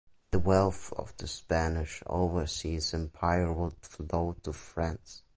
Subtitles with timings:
[0.31, 5.21] The wealth of the Spanish overseas empire would flow to France.